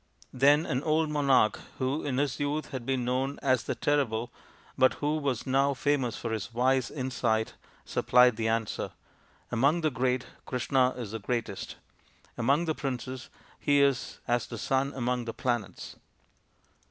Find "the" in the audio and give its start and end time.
3.65-3.75, 8.35-8.47, 9.81-9.91, 11.11-11.19, 12.65-12.73, 14.47-14.57, 15.25-15.35